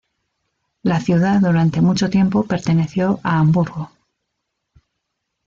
La 0.81 0.99
ciudad 0.99 1.39
durante 1.41 1.79
mucho 1.79 2.09
tiempo 2.09 2.41
perteneció 2.47 3.19
a 3.21 3.37
Hamburgo. 3.37 3.91